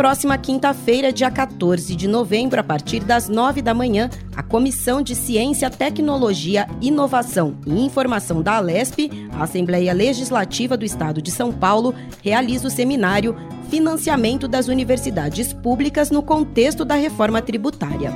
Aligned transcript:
Próxima 0.00 0.38
quinta-feira, 0.38 1.12
dia 1.12 1.30
14 1.30 1.94
de 1.94 2.08
novembro, 2.08 2.58
a 2.58 2.64
partir 2.64 3.00
das 3.00 3.28
9 3.28 3.60
da 3.60 3.74
manhã, 3.74 4.08
a 4.34 4.42
Comissão 4.42 5.02
de 5.02 5.14
Ciência, 5.14 5.68
Tecnologia, 5.68 6.66
Inovação 6.80 7.58
e 7.66 7.84
Informação 7.84 8.40
da 8.40 8.56
Alesp, 8.56 9.10
a 9.30 9.42
Assembleia 9.42 9.92
Legislativa 9.92 10.74
do 10.74 10.86
Estado 10.86 11.20
de 11.20 11.30
São 11.30 11.52
Paulo, 11.52 11.94
realiza 12.22 12.66
o 12.66 12.70
seminário 12.70 13.36
Financiamento 13.68 14.48
das 14.48 14.68
Universidades 14.68 15.52
Públicas 15.52 16.10
no 16.10 16.22
Contexto 16.22 16.82
da 16.82 16.94
Reforma 16.94 17.42
Tributária. 17.42 18.10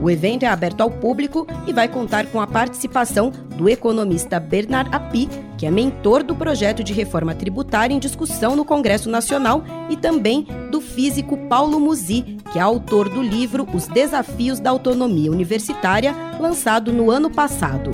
O 0.00 0.08
evento 0.08 0.44
é 0.44 0.46
aberto 0.46 0.80
ao 0.80 0.90
público 0.90 1.46
e 1.66 1.72
vai 1.74 1.86
contar 1.86 2.24
com 2.28 2.40
a 2.40 2.46
participação 2.46 3.30
do 3.30 3.68
economista 3.68 4.40
Bernard 4.40 4.88
Api, 4.90 5.28
que 5.60 5.66
é 5.66 5.70
mentor 5.70 6.22
do 6.22 6.34
projeto 6.34 6.82
de 6.82 6.94
reforma 6.94 7.34
tributária 7.34 7.92
em 7.92 7.98
discussão 7.98 8.56
no 8.56 8.64
Congresso 8.64 9.10
Nacional, 9.10 9.62
e 9.90 9.96
também 9.96 10.46
do 10.70 10.80
físico 10.80 11.36
Paulo 11.36 11.78
Musi, 11.78 12.38
que 12.50 12.58
é 12.58 12.62
autor 12.62 13.10
do 13.10 13.20
livro 13.20 13.68
Os 13.74 13.86
Desafios 13.86 14.58
da 14.58 14.70
Autonomia 14.70 15.30
Universitária, 15.30 16.16
lançado 16.40 16.94
no 16.94 17.10
ano 17.10 17.28
passado. 17.28 17.90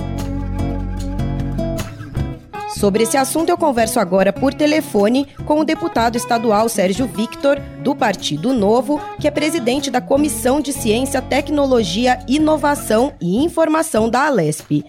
Sobre 2.69 3.03
esse 3.03 3.17
assunto, 3.17 3.49
eu 3.49 3.57
converso 3.57 3.99
agora 3.99 4.31
por 4.31 4.53
telefone 4.53 5.27
com 5.45 5.59
o 5.59 5.65
deputado 5.65 6.15
estadual 6.15 6.69
Sérgio 6.69 7.05
Victor, 7.05 7.59
do 7.83 7.93
Partido 7.93 8.53
Novo, 8.53 9.01
que 9.19 9.27
é 9.27 9.31
presidente 9.31 9.91
da 9.91 9.99
Comissão 9.99 10.61
de 10.61 10.71
Ciência, 10.71 11.21
Tecnologia, 11.21 12.17
Inovação 12.29 13.11
e 13.19 13.43
Informação 13.43 14.09
da 14.09 14.25
Alesp. 14.25 14.85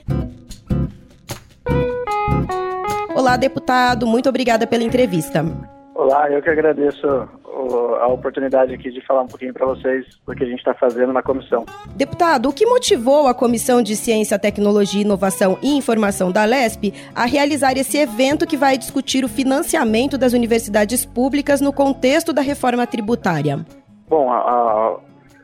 Olá, 3.19 3.37
deputado, 3.37 4.07
muito 4.07 4.29
obrigada 4.29 4.65
pela 4.65 4.85
entrevista. 4.85 5.45
Olá, 5.93 6.31
eu 6.31 6.41
que 6.41 6.49
agradeço 6.49 7.05
a 7.05 8.07
oportunidade 8.07 8.73
aqui 8.73 8.93
de 8.93 9.05
falar 9.05 9.23
um 9.23 9.27
pouquinho 9.27 9.53
para 9.53 9.67
vocês 9.67 10.07
do 10.25 10.37
que 10.37 10.45
a 10.45 10.47
gente 10.47 10.61
está 10.61 10.73
fazendo 10.73 11.13
na 11.13 11.21
comissão. 11.21 11.67
Deputado, 11.97 12.49
o 12.49 12.53
que 12.53 12.65
motivou 12.65 13.27
a 13.27 13.35
Comissão 13.35 13.83
de 13.83 13.97
Ciência, 13.97 14.39
Tecnologia, 14.39 15.03
Inovação 15.03 15.59
e 15.61 15.77
Informação 15.77 16.31
da 16.31 16.45
LESP 16.45 16.95
a 17.13 17.27
realizar 17.27 17.77
esse 17.77 17.99
evento 17.99 18.47
que 18.47 18.57
vai 18.57 18.79
discutir 18.79 19.25
o 19.25 19.29
financiamento 19.29 20.17
das 20.17 20.33
universidades 20.33 21.05
públicas 21.05 21.61
no 21.61 21.73
contexto 21.73 22.33
da 22.33 22.41
reforma 22.41 22.87
tributária? 22.87 23.67
Bom, 24.09 24.33
a, 24.33 24.39
a, 24.39 24.97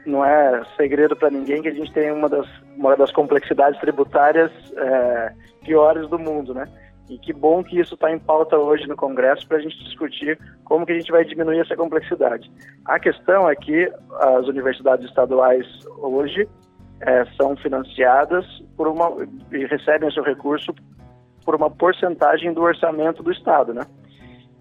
não 0.07 0.25
é 0.25 0.63
segredo 0.77 1.17
para 1.17 1.29
ninguém 1.29 1.61
que 1.61 1.69
a 1.69 1.75
gente 1.75 1.93
tem 1.93 2.13
uma 2.13 2.29
das, 2.29 2.47
uma 2.77 2.97
das 2.97 3.11
complexidades 3.11 3.81
tributárias 3.81 4.53
é, 4.77 5.33
piores 5.65 6.09
do 6.09 6.21
mundo, 6.21 6.55
né? 6.55 6.69
E 7.09 7.19
que 7.19 7.33
bom 7.33 7.63
que 7.63 7.79
isso 7.79 7.95
está 7.95 8.11
em 8.11 8.19
pauta 8.19 8.57
hoje 8.57 8.87
no 8.87 8.97
Congresso 8.97 9.47
para 9.47 9.59
a 9.59 9.61
gente 9.61 9.79
discutir 9.85 10.39
como 10.65 10.87
que 10.87 10.93
a 10.93 10.99
gente 10.99 11.13
vai 11.13 11.25
diminuir 11.25 11.61
essa 11.61 11.77
complexidade. 11.77 12.51
A 12.87 12.99
questão 12.99 13.49
é 13.49 13.55
que 13.55 13.93
as 14.21 14.47
universidades 14.47 15.07
estaduais 15.07 15.67
hoje 15.99 16.49
é, 17.01 17.25
são 17.37 17.57
financiadas 17.57 18.47
por 18.77 18.89
uma 18.89 19.29
e 19.53 19.67
recebem 19.67 20.11
seu 20.11 20.23
recurso 20.23 20.75
por 21.45 21.55
uma 21.55 21.71
porcentagem 21.71 22.55
do 22.55 22.63
orçamento 22.63 23.23
do 23.23 23.31
Estado, 23.31 23.75
né? 23.75 23.83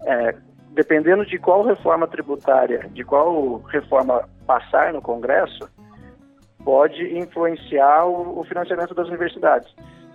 É, 0.06 0.36
dependendo 0.72 1.24
de 1.24 1.38
qual 1.38 1.62
reforma 1.62 2.06
tributária, 2.06 2.90
de 2.92 3.04
qual 3.04 3.58
reforma 3.68 4.28
passar 4.46 4.92
no 4.92 5.00
Congresso, 5.00 5.66
pode 6.62 7.16
influenciar 7.16 8.04
o, 8.04 8.40
o 8.40 8.44
financiamento 8.44 8.94
das 8.94 9.08
universidades. 9.08 9.74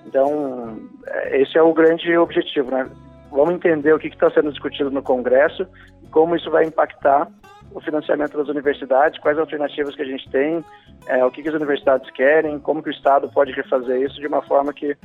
Então, 0.09 0.80
é, 1.06 1.42
esse 1.42 1.56
é 1.56 1.62
o 1.62 1.72
grande 1.72 2.18
objetivo, 2.18 2.72
né? 2.72 2.90
Vamos 3.31 3.53
entender 3.53 3.94
o 3.94 4.00
que 4.00 4.08
está 4.08 4.30
sendo 4.31 4.52
discutido 4.52 4.90
no 4.90 5.03
Congresso, 5.03 5.68
como 6.09 6.36
isso 6.36 6.50
vai 6.50 6.66
impactar 6.66 7.28
o 7.72 7.80
financiamento 7.80 8.36
das 8.36 8.47
universidades, 8.47 9.20
quais 9.20 9.38
alternativas 9.38 9.96
que 9.96 10.02
a 10.02 10.06
gente 10.06 10.28
tem, 10.31 10.66
é, 11.08 11.24
o 11.24 11.30
que, 11.30 11.44
que 11.44 11.50
as 11.50 11.53
universidades 11.53 12.09
querem, 12.09 12.58
como 12.58 12.81
que 12.81 12.90
o 12.90 12.92
Estado 12.92 13.30
pode 13.30 13.52
refazer 13.52 14.02
isso 14.02 14.20
de 14.20 14.25
uma 14.25 14.42
forma 14.42 14.74
que 14.74 14.97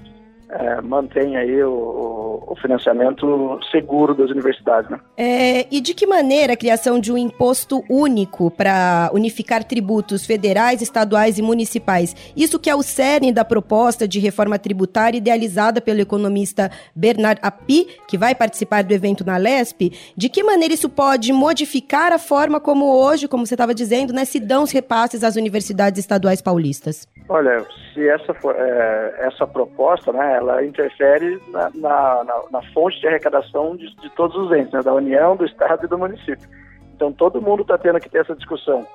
é, 0.49 0.81
mantém 0.81 1.37
aí 1.37 1.62
o, 1.62 2.43
o, 2.47 2.56
financiamento 2.60 3.59
seguro 3.71 4.15
das 4.15 4.31
universidades. 4.31 4.91
Né? 4.91 5.00
É, 5.16 5.66
e 5.71 5.81
de 5.81 5.94
que 5.94 6.06
maneira 6.06 6.53
a 6.53 6.56
criação 6.56 6.99
de 6.99 7.12
um 7.12 7.19
imposto 7.19 7.82
único 7.88 8.50
para 8.50 9.10
unificar 9.12 9.65
tributos 9.65 10.25
federais, 10.27 10.83
estaduais 10.83 11.38
e 11.38 11.43
municipais, 11.43 12.15
isso 12.37 12.59
que 12.59 12.71
é 12.71 12.75
o 12.75 12.83
cerne 12.83 13.33
da 13.33 13.44
proposta 13.44 14.06
de 14.06 14.19
reforma 14.19 14.59
tributária 14.59 15.19
idealizada 15.19 15.81
pelo 15.81 16.00
economista 16.00 16.71
Bernard 16.94 17.41
Api, 17.43 17.88
que 18.06 18.19
vai 18.19 18.34
participar 18.34 18.84
do 18.84 18.93
evento 18.93 19.25
na 19.25 19.37
LESP, 19.37 19.93
de 20.16 20.28
que 20.28 20.43
maneira 20.43 20.75
isso 20.75 20.88
pode 20.88 21.33
modificar 21.33 22.12
a 22.12 22.19
forma 22.19 22.60
como 22.60 22.87
hoje, 22.87 23.28
como 23.28 23.47
você 23.47 23.54
estava 23.54 23.75
dizendo, 23.75 24.12
né, 24.12 24.25
se 24.25 24.38
dão 24.38 24.62
os 24.62 24.71
repasses 24.71 25.25
às 25.25 25.37
universidades 25.37 25.99
estaduais 25.99 26.41
paulistas? 26.41 27.09
Olha, 27.28 27.64
se 27.92 28.06
essa 28.06 28.34
for, 28.34 28.54
é, 28.54 29.14
essa 29.20 29.46
proposta, 29.46 30.12
né, 30.12 30.36
ela 30.36 30.64
interfere 30.64 31.40
na, 31.48 31.70
na, 31.74 32.24
na, 32.24 32.42
na 32.50 32.62
fonte 32.72 33.00
de 33.00 33.06
arrecadação 33.06 33.76
de, 33.76 33.94
de, 33.96 34.10
todos 34.10 34.36
os 34.36 34.52
entes, 34.52 34.72
né, 34.72 34.82
da 34.82 34.92
União, 34.92 35.34
do 35.34 35.46
Estado 35.46 35.86
e 35.86 35.88
do 35.88 35.96
município. 35.96 36.46
Então 36.94 37.12
todo 37.12 37.40
mundo 37.40 37.62
está 37.62 37.78
tendo 37.78 37.98
que 37.98 38.10
ter 38.10 38.20
essa 38.20 38.36
discussão. 38.36 38.86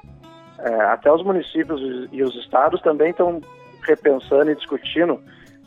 É, 0.59 0.73
até 0.83 1.11
os 1.11 1.23
municípios 1.23 1.81
e 2.11 2.21
os 2.21 2.35
estados 2.35 2.81
também 2.81 3.09
estão 3.09 3.41
repensando 3.81 4.51
e 4.51 4.55
discutindo, 4.55 5.19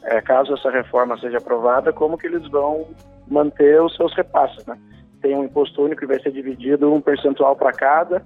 é, 0.04 0.20
caso 0.20 0.54
essa 0.54 0.70
reforma 0.70 1.18
seja 1.18 1.38
aprovada, 1.38 1.92
como 1.92 2.16
que 2.16 2.26
eles 2.26 2.46
vão 2.48 2.86
manter 3.26 3.82
os 3.82 3.96
seus 3.96 4.14
repasses. 4.14 4.64
Né? 4.66 4.78
Tem 5.20 5.34
um 5.34 5.44
imposto 5.44 5.82
único 5.82 6.02
que 6.02 6.06
vai 6.06 6.20
ser 6.20 6.30
dividido 6.30 6.92
um 6.92 7.00
percentual 7.00 7.56
para 7.56 7.72
cada, 7.72 8.22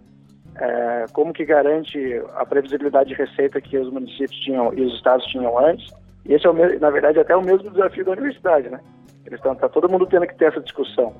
é, 0.59 1.05
como 1.13 1.33
que 1.33 1.45
garante 1.45 1.99
a 2.35 2.45
previsibilidade 2.47 3.11
de 3.11 3.15
receita 3.15 3.61
que 3.61 3.77
os 3.79 3.93
municípios 3.93 4.39
tinham 4.41 4.73
e 4.75 4.83
os 4.83 4.95
estados 4.95 5.27
tinham 5.27 5.59
antes. 5.59 5.93
E 6.25 6.35
esse 6.35 6.47
é, 6.47 6.51
o, 6.51 6.81
na 6.81 6.91
verdade, 6.91 7.21
até 7.21 7.37
o 7.37 7.43
mesmo 7.43 7.71
desafio 7.71 8.05
da 8.05 8.13
universidade, 8.13 8.69
né? 8.69 8.81
Eles 9.25 9.39
estão, 9.39 9.55
tá 9.55 9.69
todo 9.69 9.89
mundo 9.89 10.07
tendo 10.07 10.27
que 10.27 10.37
ter 10.37 10.47
essa 10.47 10.61
discussão. 10.61 11.15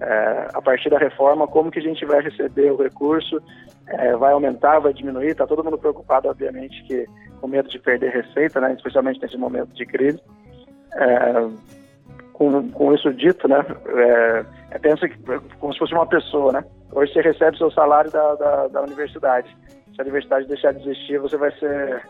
É, 0.00 0.48
a 0.54 0.62
partir 0.62 0.90
da 0.90 0.98
reforma, 0.98 1.48
como 1.48 1.70
que 1.70 1.80
a 1.80 1.82
gente 1.82 2.04
vai 2.04 2.22
receber 2.22 2.70
o 2.70 2.80
recurso, 2.80 3.42
é, 3.88 4.14
vai 4.16 4.32
aumentar, 4.32 4.78
vai 4.78 4.92
diminuir, 4.92 5.30
está 5.30 5.46
todo 5.46 5.64
mundo 5.64 5.78
preocupado, 5.78 6.28
obviamente, 6.28 6.84
que 6.84 7.06
com 7.40 7.48
medo 7.48 7.68
de 7.68 7.78
perder 7.78 8.10
receita, 8.12 8.60
né, 8.60 8.74
especialmente 8.74 9.20
nesse 9.20 9.36
momento 9.36 9.74
de 9.74 9.84
crise. 9.86 10.20
É, 10.94 11.48
com, 12.32 12.70
com 12.70 12.94
isso 12.94 13.12
dito, 13.12 13.48
né, 13.48 13.64
é, 13.88 14.44
é, 14.70 14.78
pensa 14.78 15.08
que, 15.08 15.18
como 15.58 15.72
se 15.72 15.78
fosse 15.80 15.94
uma 15.94 16.06
pessoa, 16.06 16.52
né, 16.52 16.64
Hoje 16.98 17.12
você 17.12 17.20
recebe 17.20 17.56
seu 17.56 17.70
salário 17.70 18.10
da, 18.10 18.34
da, 18.34 18.66
da 18.66 18.82
universidade. 18.82 19.48
Se 19.94 20.00
a 20.00 20.02
universidade 20.02 20.48
deixar 20.48 20.74
de 20.74 20.80
existir, 20.80 21.20
você 21.20 21.36
vai 21.36 21.52
ser 21.52 22.02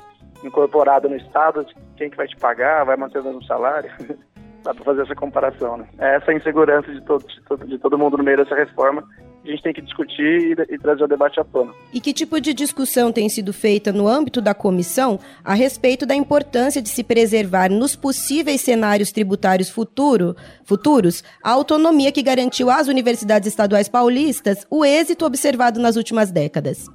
incorporado 0.43 1.11
no 1.11 1.17
Estado. 1.17 1.67
Quem 1.95 2.09
que 2.09 2.17
vai 2.17 2.27
te 2.27 2.35
pagar? 2.37 2.87
Vai 2.87 2.97
manter 2.97 3.19
o 3.19 3.25
mesmo 3.25 3.45
salário? 3.45 3.91
Dá 4.65 4.73
para 4.73 4.85
fazer 4.85 5.03
essa 5.03 5.15
comparação, 5.15 5.77
né? 5.77 5.87
É 5.99 6.17
essa 6.17 6.33
insegurança 6.33 6.91
de 6.91 7.03
todo, 7.03 7.23
de 7.27 7.43
todo, 7.43 7.67
de 7.67 7.79
todo 7.79 7.99
mundo 7.99 8.17
no 8.17 8.25
meio 8.25 8.39
dessa 8.39 8.55
reforma 8.55 9.05
a 9.49 9.55
gente 9.55 9.63
tem 9.63 9.73
que 9.73 9.81
discutir 9.81 10.57
e, 10.59 10.75
e, 10.75 10.79
trazer 10.79 11.05
o 11.05 11.09
debate 11.09 11.41
à 11.41 11.45
tona. 11.45 11.73
E 11.93 12.01
que 12.01 12.13
tipo 12.13 12.41
de 12.41 12.53
discussão 12.53 13.11
tem 13.11 13.29
sido 13.29 13.53
feita 13.53 13.93
no 13.93 14.07
âmbito 14.07 14.41
da 14.41 14.55
comissão 14.55 15.19
a 15.45 15.55
respeito 15.55 16.05
da 16.05 16.15
importância 16.15 16.83
de 16.83 16.89
se 16.89 17.03
preservar 17.03 17.71
nos 17.71 17.97
possíveis 17.97 18.61
cenários 18.61 19.11
tributários 19.11 19.71
futuro, 19.71 20.35
futuros 20.65 21.25
a 21.43 21.51
autonomia 21.51 22.13
que 22.13 22.23
garantiu 22.23 22.71
às 22.71 22.89
universidades 22.89 23.49
estaduais 23.49 23.89
paulistas 23.89 24.67
o 24.71 24.85
êxito 24.85 25.25
observado 25.25 25.81
nas 25.81 25.97
últimas 25.97 26.31
décadas? 26.31 26.87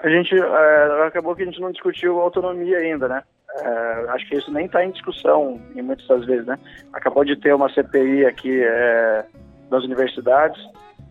A 0.00 0.08
gente 0.08 0.34
é, 0.34 1.06
acabou 1.06 1.34
que 1.34 1.42
a 1.42 1.46
gente 1.46 1.60
não 1.60 1.70
discutiu 1.70 2.20
autonomia 2.20 2.78
ainda, 2.78 3.08
né? 3.08 3.22
É, 3.58 4.10
acho 4.10 4.28
que 4.28 4.36
isso 4.36 4.52
nem 4.52 4.66
está 4.66 4.84
em 4.84 4.90
discussão 4.90 5.58
em 5.74 5.80
muitas 5.80 6.06
das 6.06 6.26
vezes, 6.26 6.46
né? 6.46 6.58
Acabou 6.92 7.24
de 7.24 7.36
ter 7.36 7.54
uma 7.54 7.72
CPI 7.72 8.26
aqui 8.26 8.62
é, 8.62 9.24
das 9.70 9.82
universidades 9.84 10.60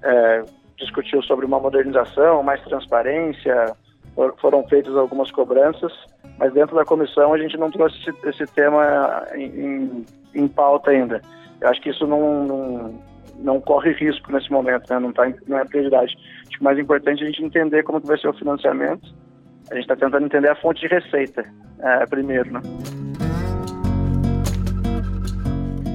é, 0.04 0.44
discutiu 0.77 1.22
sobre 1.24 1.45
uma 1.45 1.60
modernização, 1.60 2.44
mais 2.44 2.62
transparência, 2.63 3.75
foram 4.39 4.68
feitas 4.68 4.95
algumas 4.95 5.31
cobranças, 5.31 5.92
mas 6.38 6.54
dentro 6.54 6.75
da 6.75 6.86
comissão 6.86 7.33
a 7.33 7.38
gente 7.38 7.57
não 7.57 7.69
trouxe 7.69 7.98
esse, 8.00 8.30
esse 8.30 8.54
tema 8.54 9.25
em, 9.36 10.06
em, 10.33 10.48
pauta 10.48 10.92
ainda. 10.92 11.22
Eu 11.62 11.69
acho 11.69 11.81
que 11.81 11.89
isso 11.89 12.06
não, 12.07 12.45
não, 12.45 13.01
não 13.39 13.62
corre 13.62 13.92
risco 13.92 14.31
nesse 14.31 14.51
momento, 14.51 14.89
né? 14.89 15.00
não, 15.00 15.12
tá, 15.12 15.31
não 15.48 15.57
é 15.57 15.66
prioridade. 15.66 16.16
Acho 16.42 16.51
que 16.51 16.62
o 16.62 16.63
mais 16.63 16.80
importante 16.80 17.21
é 17.21 17.24
a 17.24 17.30
gente 17.30 17.44
entender 17.44 17.83
como 17.83 18.01
que 18.01 18.07
vai 18.07 18.18
ser 18.18 18.30
o 18.30 18.33
financiamento. 18.33 19.13
A 19.69 19.74
gente 19.74 19.83
está 19.83 19.95
tentando 19.95 20.25
entender 20.25 20.50
a 20.50 20.56
fonte 20.56 20.81
de 20.81 20.88
receita 20.88 21.44
é, 21.80 22.06
primeiro. 22.06 22.54
Né? 22.54 22.62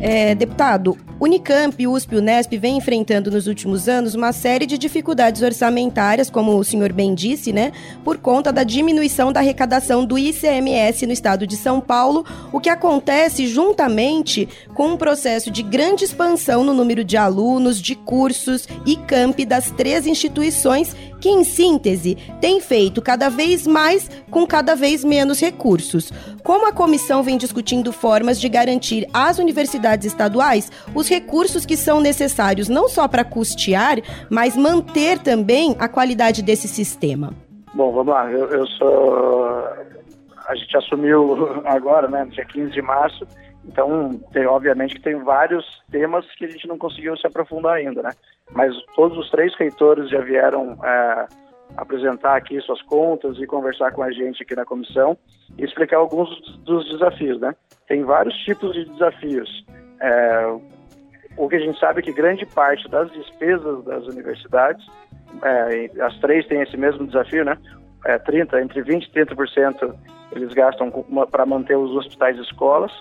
É, 0.02 0.34
deputado, 0.34 0.96
Unicamp, 1.20 1.86
USP 1.86 2.14
e 2.14 2.16
Unesp 2.16 2.56
vem 2.56 2.78
enfrentando 2.78 3.30
nos 3.30 3.46
últimos 3.46 3.90
anos 3.90 4.14
uma 4.14 4.32
série 4.32 4.64
de 4.64 4.78
dificuldades 4.78 5.42
orçamentárias, 5.42 6.30
como 6.30 6.56
o 6.56 6.64
senhor 6.64 6.94
bem 6.94 7.14
disse, 7.14 7.52
né? 7.52 7.72
Por 8.02 8.16
conta 8.16 8.50
da 8.50 8.64
diminuição 8.64 9.30
da 9.30 9.40
arrecadação 9.40 10.06
do 10.06 10.18
ICMS 10.18 11.04
no 11.04 11.12
estado 11.12 11.46
de 11.46 11.58
São 11.58 11.78
Paulo, 11.78 12.24
o 12.50 12.58
que 12.58 12.70
acontece 12.70 13.46
juntamente 13.46 14.48
com 14.74 14.92
um 14.92 14.96
processo 14.96 15.50
de 15.50 15.62
grande 15.62 16.04
expansão 16.04 16.64
no 16.64 16.72
número 16.72 17.04
de 17.04 17.18
alunos, 17.18 17.82
de 17.82 17.94
cursos 17.94 18.66
e 18.86 18.96
campi 18.96 19.44
das 19.44 19.70
três 19.70 20.06
instituições 20.06 20.96
que, 21.20 21.28
em 21.28 21.44
síntese, 21.44 22.16
tem 22.40 22.60
feito 22.60 23.02
cada 23.02 23.28
vez 23.28 23.66
mais 23.66 24.10
com 24.30 24.46
cada 24.46 24.74
vez 24.74 25.04
menos 25.04 25.38
recursos. 25.38 26.10
Como 26.42 26.66
a 26.66 26.72
comissão 26.72 27.22
vem 27.22 27.36
discutindo 27.36 27.92
formas 27.92 28.40
de 28.40 28.48
garantir 28.48 29.06
às 29.12 29.38
universidades 29.38 30.06
estaduais 30.06 30.72
os 30.94 31.09
recursos 31.10 31.66
que 31.66 31.76
são 31.76 32.00
necessários 32.00 32.68
não 32.68 32.88
só 32.88 33.06
para 33.06 33.24
custear, 33.24 33.98
mas 34.30 34.56
manter 34.56 35.18
também 35.18 35.76
a 35.78 35.88
qualidade 35.88 36.42
desse 36.42 36.66
sistema? 36.66 37.34
Bom, 37.74 37.92
vamos 37.92 38.12
lá. 38.12 38.30
Eu, 38.30 38.46
eu 38.48 38.66
sou. 38.66 39.64
A 40.46 40.54
gente 40.54 40.76
assumiu 40.76 41.62
agora, 41.66 42.08
né, 42.08 42.26
dia 42.30 42.44
15 42.44 42.70
de 42.70 42.82
março. 42.82 43.26
Então, 43.64 44.18
tem, 44.32 44.46
obviamente 44.46 44.94
que 44.94 45.02
tem 45.02 45.22
vários 45.22 45.64
temas 45.90 46.24
que 46.36 46.44
a 46.44 46.48
gente 46.48 46.66
não 46.66 46.78
conseguiu 46.78 47.16
se 47.16 47.26
aprofundar 47.26 47.74
ainda, 47.74 48.02
né? 48.02 48.10
Mas 48.52 48.74
todos 48.96 49.18
os 49.18 49.30
três 49.30 49.54
reitores 49.56 50.08
já 50.08 50.20
vieram 50.20 50.78
é, 50.82 51.26
apresentar 51.76 52.36
aqui 52.36 52.60
suas 52.62 52.80
contas 52.82 53.38
e 53.38 53.46
conversar 53.46 53.92
com 53.92 54.02
a 54.02 54.10
gente 54.10 54.42
aqui 54.42 54.56
na 54.56 54.64
comissão 54.64 55.16
e 55.58 55.64
explicar 55.64 55.98
alguns 55.98 56.28
dos 56.64 56.90
desafios, 56.90 57.40
né? 57.40 57.54
Tem 57.86 58.02
vários 58.02 58.34
tipos 58.38 58.72
de 58.72 58.84
desafios. 58.86 59.64
É, 60.00 60.56
o 61.36 61.48
que 61.48 61.56
a 61.56 61.60
gente 61.60 61.78
sabe 61.78 62.00
é 62.00 62.02
que 62.02 62.12
grande 62.12 62.44
parte 62.46 62.88
das 62.88 63.10
despesas 63.12 63.84
das 63.84 64.06
universidades, 64.06 64.84
é, 65.42 65.90
as 66.02 66.18
três 66.18 66.46
têm 66.46 66.60
esse 66.62 66.76
mesmo 66.76 67.06
desafio, 67.06 67.44
né? 67.44 67.56
É, 68.04 68.18
30, 68.18 68.60
entre 68.60 68.82
20% 68.82 69.02
e 69.02 69.26
30% 69.26 69.94
eles 70.32 70.52
gastam 70.54 70.90
para 71.30 71.44
manter 71.44 71.76
os 71.76 71.90
hospitais 71.96 72.36
e 72.38 72.42
escolas, 72.42 72.92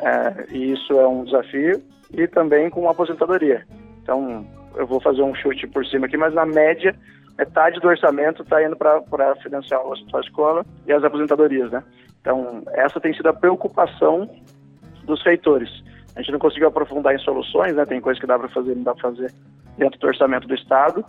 é, 0.00 0.46
e 0.50 0.72
isso 0.72 0.92
é 0.94 1.06
um 1.06 1.24
desafio, 1.24 1.82
e 2.12 2.26
também 2.26 2.70
com 2.70 2.88
aposentadoria. 2.88 3.64
Então, 4.02 4.46
eu 4.74 4.86
vou 4.86 5.00
fazer 5.00 5.22
um 5.22 5.34
chute 5.34 5.66
por 5.66 5.84
cima 5.86 6.06
aqui, 6.06 6.16
mas 6.16 6.34
na 6.34 6.46
média, 6.46 6.94
metade 7.38 7.78
do 7.78 7.88
orçamento 7.88 8.42
está 8.42 8.62
indo 8.62 8.76
para 8.76 9.36
financiar 9.42 9.84
o 9.84 9.90
hospital 9.90 10.20
escola 10.20 10.66
e 10.86 10.92
as 10.92 11.04
aposentadorias, 11.04 11.70
né? 11.70 11.82
Então, 12.20 12.62
essa 12.72 13.00
tem 13.00 13.12
sido 13.14 13.28
a 13.28 13.32
preocupação 13.32 14.28
dos 15.04 15.22
reitores. 15.24 15.70
A 16.14 16.20
gente 16.20 16.32
não 16.32 16.38
conseguiu 16.38 16.68
aprofundar 16.68 17.14
em 17.14 17.18
soluções, 17.18 17.74
né? 17.74 17.86
Tem 17.86 18.00
coisas 18.00 18.20
que 18.20 18.26
dá 18.26 18.38
para 18.38 18.48
fazer, 18.48 18.74
não 18.76 18.82
dá 18.82 18.94
para 18.94 19.10
fazer 19.10 19.32
dentro 19.78 19.98
do 19.98 20.06
orçamento 20.06 20.46
do 20.46 20.54
Estado, 20.54 21.04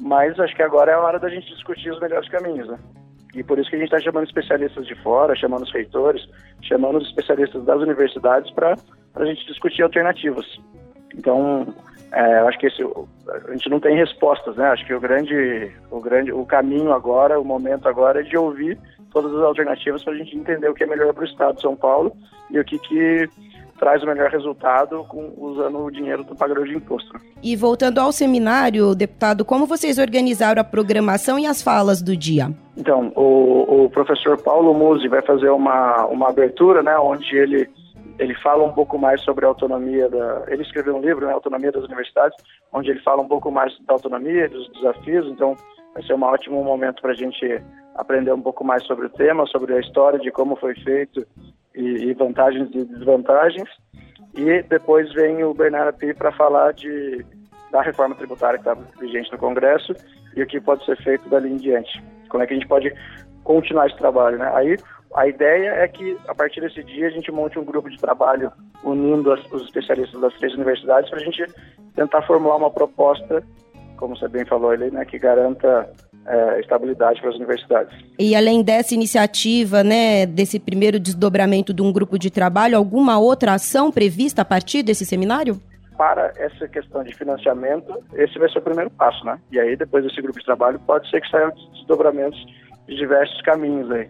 mas 0.00 0.38
acho 0.40 0.54
que 0.56 0.62
agora 0.62 0.90
é 0.90 0.94
a 0.94 1.00
hora 1.00 1.18
da 1.18 1.28
gente 1.28 1.48
discutir 1.54 1.90
os 1.90 2.00
melhores 2.00 2.28
caminhos, 2.28 2.68
né? 2.68 2.78
E 3.34 3.42
por 3.42 3.58
isso 3.58 3.70
que 3.70 3.76
a 3.76 3.78
gente 3.78 3.88
está 3.88 4.00
chamando 4.00 4.26
especialistas 4.26 4.86
de 4.86 4.94
fora, 4.96 5.34
chamando 5.34 5.62
os 5.62 5.72
reitores, 5.72 6.28
chamando 6.62 6.98
os 6.98 7.08
especialistas 7.08 7.64
das 7.64 7.80
universidades 7.80 8.50
para 8.50 8.76
a 9.14 9.24
gente 9.24 9.46
discutir 9.46 9.82
alternativas. 9.82 10.46
Então, 11.14 11.74
é, 12.12 12.38
acho 12.40 12.58
que 12.58 12.66
esse, 12.66 12.82
a 12.82 13.52
gente 13.52 13.70
não 13.70 13.80
tem 13.80 13.96
respostas, 13.96 14.56
né? 14.56 14.66
Acho 14.68 14.84
que 14.84 14.92
o 14.92 15.00
grande, 15.00 15.72
o 15.90 16.00
grande, 16.00 16.32
o 16.32 16.44
caminho 16.44 16.92
agora, 16.92 17.40
o 17.40 17.44
momento 17.44 17.88
agora 17.88 18.20
é 18.20 18.22
de 18.22 18.36
ouvir 18.36 18.78
todas 19.10 19.32
as 19.34 19.42
alternativas 19.42 20.02
para 20.04 20.12
a 20.12 20.16
gente 20.16 20.36
entender 20.36 20.68
o 20.68 20.74
que 20.74 20.84
é 20.84 20.86
melhor 20.86 21.12
para 21.14 21.22
o 21.22 21.26
Estado 21.26 21.56
de 21.56 21.62
São 21.62 21.76
Paulo 21.76 22.14
e 22.50 22.58
o 22.58 22.64
que, 22.64 22.78
que 22.78 23.28
traz 23.82 24.00
o 24.00 24.06
melhor 24.06 24.30
resultado 24.30 25.04
com, 25.08 25.34
usando 25.36 25.80
o 25.80 25.90
dinheiro 25.90 26.22
do 26.22 26.36
pagador 26.36 26.64
de 26.66 26.76
imposto. 26.76 27.18
E 27.42 27.56
voltando 27.56 27.98
ao 27.98 28.12
seminário, 28.12 28.94
deputado, 28.94 29.44
como 29.44 29.66
vocês 29.66 29.98
organizaram 29.98 30.60
a 30.60 30.64
programação 30.64 31.36
e 31.36 31.46
as 31.46 31.60
falas 31.60 32.00
do 32.00 32.16
dia? 32.16 32.48
Então, 32.76 33.12
o, 33.16 33.86
o 33.86 33.90
professor 33.90 34.40
Paulo 34.40 34.72
Musi 34.72 35.08
vai 35.08 35.20
fazer 35.22 35.50
uma, 35.50 36.06
uma 36.06 36.28
abertura, 36.28 36.80
né, 36.80 36.96
onde 36.96 37.36
ele 37.36 37.68
ele 38.20 38.34
fala 38.36 38.62
um 38.62 38.70
pouco 38.70 38.96
mais 38.96 39.20
sobre 39.22 39.44
a 39.44 39.48
autonomia 39.48 40.08
da. 40.08 40.44
Ele 40.46 40.62
escreveu 40.62 40.94
um 40.94 41.00
livro, 41.00 41.26
né, 41.26 41.32
Autonomia 41.32 41.72
das 41.72 41.82
Universidades, 41.82 42.36
onde 42.72 42.88
ele 42.88 43.00
fala 43.00 43.20
um 43.20 43.26
pouco 43.26 43.50
mais 43.50 43.76
da 43.84 43.94
autonomia, 43.94 44.48
dos 44.48 44.70
desafios. 44.74 45.26
Então, 45.26 45.56
vai 45.92 46.04
ser 46.04 46.14
um 46.14 46.22
ótimo 46.22 46.62
momento 46.62 47.02
para 47.02 47.10
a 47.10 47.16
gente 47.16 47.60
aprender 47.96 48.32
um 48.32 48.42
pouco 48.42 48.62
mais 48.62 48.84
sobre 48.84 49.06
o 49.06 49.10
tema, 49.10 49.44
sobre 49.46 49.74
a 49.74 49.80
história 49.80 50.20
de 50.20 50.30
como 50.30 50.54
foi 50.54 50.76
feito 50.76 51.26
e, 51.74 52.10
e 52.10 52.14
vantagens 52.14 52.68
e 52.74 52.84
desvantagens. 52.84 53.68
E 54.34 54.62
depois 54.62 55.12
vem 55.12 55.44
o 55.44 55.52
Bernardo 55.52 55.90
Api 55.90 56.14
para 56.14 56.32
falar 56.32 56.72
de, 56.72 57.24
da 57.70 57.82
reforma 57.82 58.14
tributária 58.14 58.58
que 58.58 58.68
está 58.68 58.80
vigente 58.98 59.30
no 59.30 59.38
Congresso 59.38 59.94
e 60.34 60.42
o 60.42 60.46
que 60.46 60.60
pode 60.60 60.84
ser 60.84 60.96
feito 61.02 61.28
dali 61.28 61.50
em 61.50 61.56
diante. 61.56 62.02
Como 62.28 62.42
é 62.42 62.46
que 62.46 62.54
a 62.54 62.56
gente 62.56 62.68
pode 62.68 62.92
continuar 63.44 63.86
esse 63.86 63.98
trabalho, 63.98 64.38
né? 64.38 64.50
Aí 64.54 64.76
a 65.14 65.26
ideia 65.26 65.70
é 65.70 65.88
que 65.88 66.16
a 66.26 66.34
partir 66.34 66.60
desse 66.60 66.82
dia 66.82 67.08
a 67.08 67.10
gente 67.10 67.30
monte 67.30 67.58
um 67.58 67.64
grupo 67.64 67.90
de 67.90 67.98
trabalho 67.98 68.50
unindo 68.82 69.32
as, 69.32 69.44
os 69.52 69.62
especialistas 69.64 70.18
das 70.20 70.34
três 70.34 70.54
universidades 70.54 71.10
para 71.10 71.20
a 71.20 71.22
gente 71.22 71.44
tentar 71.94 72.22
formular 72.22 72.56
uma 72.56 72.70
proposta, 72.70 73.42
como 73.96 74.16
você 74.16 74.26
bem 74.28 74.44
falou 74.46 74.70
ali, 74.70 74.90
né, 74.90 75.04
que 75.04 75.18
garanta 75.18 75.90
é, 76.26 76.60
estabilidade 76.60 77.20
para 77.20 77.30
as 77.30 77.36
universidades. 77.36 77.96
E 78.18 78.34
além 78.34 78.62
dessa 78.62 78.94
iniciativa, 78.94 79.82
né, 79.82 80.26
desse 80.26 80.58
primeiro 80.58 80.98
desdobramento 80.98 81.72
de 81.72 81.82
um 81.82 81.92
grupo 81.92 82.18
de 82.18 82.30
trabalho, 82.30 82.76
alguma 82.76 83.18
outra 83.18 83.54
ação 83.54 83.90
prevista 83.90 84.42
a 84.42 84.44
partir 84.44 84.82
desse 84.82 85.04
seminário? 85.04 85.60
Para 85.96 86.32
essa 86.36 86.66
questão 86.68 87.04
de 87.04 87.14
financiamento, 87.14 88.02
esse 88.14 88.38
vai 88.38 88.50
ser 88.50 88.58
o 88.58 88.62
primeiro 88.62 88.90
passo, 88.90 89.24
né? 89.24 89.38
E 89.50 89.60
aí, 89.60 89.76
depois 89.76 90.04
desse 90.04 90.20
grupo 90.20 90.38
de 90.38 90.44
trabalho, 90.44 90.80
pode 90.80 91.08
ser 91.10 91.20
que 91.20 91.28
saiam 91.28 91.52
desdobramentos 91.74 92.38
de 92.88 92.96
diversos 92.96 93.40
caminhos 93.42 93.90
aí. 93.90 94.08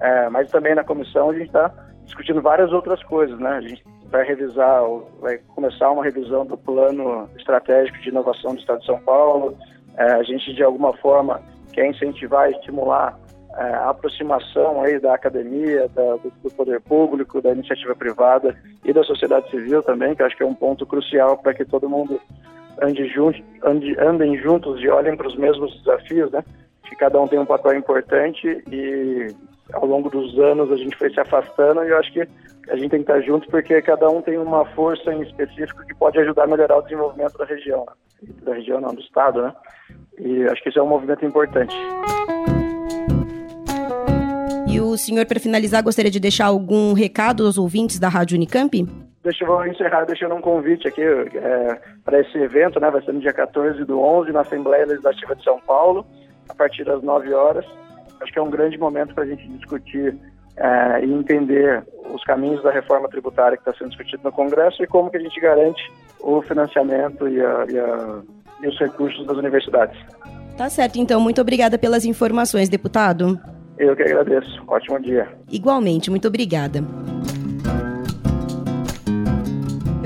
É, 0.00 0.28
mas 0.28 0.50
também 0.50 0.74
na 0.74 0.84
comissão 0.84 1.30
a 1.30 1.32
gente 1.34 1.46
está 1.46 1.72
discutindo 2.04 2.40
várias 2.40 2.72
outras 2.72 3.02
coisas, 3.02 3.38
né? 3.38 3.50
A 3.50 3.60
gente 3.60 3.84
vai 4.10 4.24
revisar, 4.24 4.82
vai 5.20 5.38
começar 5.54 5.90
uma 5.90 6.02
revisão 6.02 6.46
do 6.46 6.56
plano 6.56 7.28
estratégico 7.36 7.98
de 7.98 8.08
inovação 8.08 8.54
do 8.54 8.60
Estado 8.60 8.80
de 8.80 8.86
São 8.86 8.98
Paulo, 9.00 9.56
a 10.04 10.22
gente, 10.22 10.54
de 10.54 10.62
alguma 10.62 10.96
forma, 10.98 11.40
quer 11.72 11.86
incentivar 11.86 12.50
estimular 12.50 13.18
é, 13.56 13.62
a 13.62 13.90
aproximação 13.90 14.82
aí 14.82 15.00
da 15.00 15.14
academia, 15.14 15.88
da, 15.88 16.16
do, 16.16 16.32
do, 16.42 16.50
poder 16.50 16.80
público, 16.80 17.42
da 17.42 17.52
iniciativa 17.52 17.94
privada 17.94 18.56
e 18.84 18.92
da 18.92 19.02
sociedade 19.02 19.50
civil 19.50 19.82
também, 19.82 20.14
que 20.14 20.22
acho 20.22 20.36
que 20.36 20.42
é 20.42 20.46
um 20.46 20.54
ponto 20.54 20.86
crucial 20.86 21.36
para 21.38 21.54
que 21.54 21.64
todo 21.64 21.88
mundo 21.88 22.20
ande 22.80 23.08
junto, 23.08 23.42
ande, 23.64 23.98
andem 23.98 24.38
juntos 24.38 24.80
e 24.80 24.88
olhem 24.88 25.16
para 25.16 25.26
os 25.26 25.36
mesmos 25.36 25.76
desafios, 25.78 26.30
né? 26.30 26.44
Que 26.84 26.94
cada 26.94 27.20
um 27.20 27.26
tem 27.26 27.38
um 27.38 27.46
papel 27.46 27.74
importante 27.74 28.62
e 28.70 29.34
ao 29.72 29.84
longo 29.84 30.08
dos 30.08 30.38
anos 30.38 30.70
a 30.70 30.76
gente 30.76 30.96
foi 30.96 31.10
se 31.10 31.20
afastando 31.20 31.82
e 31.82 31.88
eu 31.88 31.98
acho 31.98 32.12
que 32.12 32.20
a 32.70 32.76
gente 32.76 32.90
tem 32.90 33.02
que 33.02 33.10
estar 33.10 33.20
junto 33.22 33.48
porque 33.48 33.82
cada 33.82 34.08
um 34.08 34.22
tem 34.22 34.38
uma 34.38 34.64
força 34.66 35.12
em 35.12 35.22
específico 35.22 35.84
que 35.84 35.94
pode 35.94 36.18
ajudar 36.20 36.44
a 36.44 36.46
melhorar 36.46 36.76
o 36.76 36.82
desenvolvimento 36.82 37.36
da 37.36 37.44
região, 37.44 37.80
né? 37.80 37.92
Da 38.42 38.54
região 38.54 38.80
não, 38.80 38.94
do 38.94 39.00
estado, 39.00 39.42
né? 39.42 39.54
E 40.18 40.44
acho 40.44 40.62
que 40.62 40.68
isso 40.68 40.78
é 40.78 40.82
um 40.82 40.88
movimento 40.88 41.24
importante. 41.24 41.74
E 44.66 44.80
o 44.80 44.96
senhor, 44.96 45.24
para 45.26 45.40
finalizar, 45.40 45.82
gostaria 45.82 46.10
de 46.10 46.20
deixar 46.20 46.46
algum 46.46 46.92
recado 46.92 47.46
aos 47.46 47.56
ouvintes 47.56 47.98
da 47.98 48.08
Rádio 48.08 48.36
Unicamp? 48.36 48.86
Deixa 49.22 49.44
eu 49.44 49.66
encerrar 49.66 50.04
deixando 50.04 50.34
um 50.34 50.40
convite 50.40 50.86
aqui 50.86 51.02
é, 51.02 51.80
para 52.04 52.20
esse 52.20 52.36
evento, 52.38 52.78
né? 52.78 52.90
Vai 52.90 53.02
ser 53.02 53.12
no 53.12 53.20
dia 53.20 53.32
14 53.32 53.84
do 53.84 54.00
11, 54.00 54.32
na 54.32 54.40
Assembleia 54.40 54.86
Legislativa 54.86 55.34
de 55.34 55.44
São 55.44 55.58
Paulo, 55.60 56.06
a 56.48 56.54
partir 56.54 56.84
das 56.84 57.02
9 57.02 57.32
horas. 57.32 57.64
Acho 58.20 58.32
que 58.32 58.38
é 58.38 58.42
um 58.42 58.50
grande 58.50 58.78
momento 58.78 59.14
para 59.14 59.24
a 59.24 59.26
gente 59.26 59.46
discutir 59.48 60.16
é, 60.58 61.04
e 61.04 61.12
entender 61.12 61.84
os 62.12 62.22
caminhos 62.24 62.62
da 62.62 62.70
reforma 62.70 63.08
tributária 63.08 63.56
que 63.56 63.62
está 63.62 63.78
sendo 63.78 63.90
discutida 63.90 64.22
no 64.24 64.32
Congresso 64.32 64.82
e 64.82 64.86
como 64.86 65.10
que 65.10 65.16
a 65.16 65.20
gente 65.20 65.40
garante 65.40 65.82
o 66.20 66.42
financiamento 66.42 67.28
e 67.28 67.40
a, 67.40 67.64
e 67.68 67.78
a 67.78 68.22
e 68.62 68.68
os 68.68 68.78
recursos 68.78 69.26
das 69.26 69.36
universidades. 69.36 69.98
Tá 70.56 70.68
certo, 70.68 70.98
então. 70.98 71.20
Muito 71.20 71.40
obrigada 71.40 71.78
pelas 71.78 72.04
informações, 72.04 72.68
deputado. 72.68 73.38
Eu 73.78 73.94
que 73.94 74.02
agradeço. 74.02 74.62
Ótimo 74.66 75.00
dia. 75.00 75.28
Igualmente, 75.50 76.10
muito 76.10 76.26
obrigada. 76.26 76.82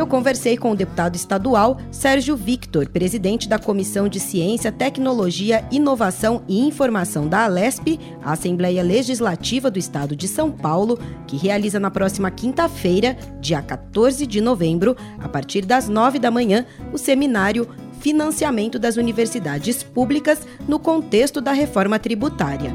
Eu 0.03 0.07
conversei 0.09 0.57
com 0.57 0.73
o 0.73 0.75
deputado 0.75 1.15
estadual 1.15 1.79
Sérgio 1.93 2.35
Victor, 2.35 2.89
presidente 2.89 3.49
da 3.49 3.57
Comissão 3.57 4.09
de 4.09 4.19
Ciência, 4.19 4.73
Tecnologia, 4.73 5.65
Inovação 5.71 6.43
e 6.49 6.59
Informação 6.59 7.29
da 7.29 7.45
Alesp, 7.45 8.01
a 8.21 8.33
Assembleia 8.33 8.83
Legislativa 8.83 9.71
do 9.71 9.79
Estado 9.79 10.17
de 10.17 10.27
São 10.27 10.51
Paulo, 10.51 10.99
que 11.25 11.37
realiza 11.37 11.79
na 11.79 11.89
próxima 11.89 12.33
quinta-feira, 12.33 13.17
dia 13.41 13.63
14 13.63 14.27
de 14.27 14.41
novembro, 14.41 14.97
a 15.21 15.29
partir 15.29 15.65
das 15.65 15.89
nove 15.89 16.19
da 16.19 16.33
manhã, 16.33 16.67
o 16.93 16.99
seminário 16.99 17.69
financiamento 18.01 18.81
das 18.81 18.97
universidades 18.97 19.85
públicas 19.85 20.41
no 20.67 20.81
contexto 20.81 21.41
da 21.41 21.53
reforma 21.53 22.01
tributária. 22.01 22.75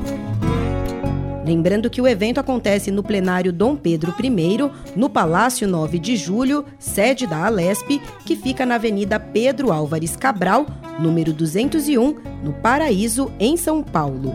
Lembrando 1.47 1.89
que 1.89 2.01
o 2.01 2.07
evento 2.07 2.41
acontece 2.41 2.91
no 2.91 3.01
plenário 3.01 3.53
Dom 3.53 3.77
Pedro 3.77 4.13
I, 4.21 4.69
no 4.97 5.09
Palácio 5.09 5.65
9 5.65 5.97
de 5.97 6.17
Julho, 6.17 6.65
sede 6.77 7.25
da 7.25 7.45
Alesp, 7.45 8.01
que 8.25 8.35
fica 8.35 8.65
na 8.65 8.75
Avenida 8.75 9.17
Pedro 9.17 9.71
Álvares 9.71 10.17
Cabral, 10.17 10.67
número 10.99 11.31
201, 11.31 12.17
no 12.43 12.51
Paraíso, 12.51 13.31
em 13.39 13.55
São 13.55 13.81
Paulo. 13.81 14.33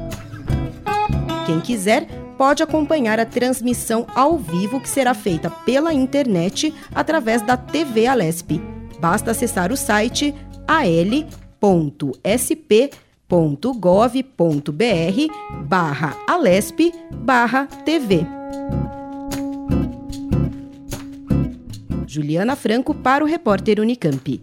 Quem 1.45 1.61
quiser, 1.61 2.07
pode 2.39 2.63
acompanhar 2.63 3.21
a 3.21 3.27
transmissão 3.27 4.07
ao 4.15 4.39
vivo 4.39 4.81
que 4.81 4.89
será 4.89 5.13
feita 5.13 5.51
pela 5.51 5.93
internet 5.93 6.73
através 6.95 7.43
da 7.43 7.59
TV 7.59 8.07
Alesp. 8.07 8.53
Basta 8.99 9.33
acessar 9.33 9.71
o 9.71 9.77
site 9.77 10.35
al.sp.gov.br 13.33 14.75
barra 15.65 16.17
alesp 16.29 16.93
barra 17.15 17.67
TV. 17.67 18.27
Juliana 22.07 22.55
Franco 22.57 22.93
para 22.95 23.25
o 23.25 23.27
repórter 23.27 23.81
Unicamp. 23.81 24.43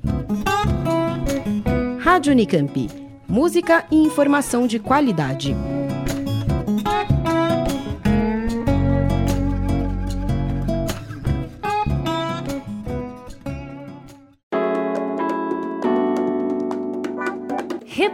Rádio 2.00 2.34
Unicamp. 2.34 2.90
Música 3.28 3.86
e 3.92 3.96
informação 3.96 4.66
de 4.66 4.80
qualidade. 4.80 5.56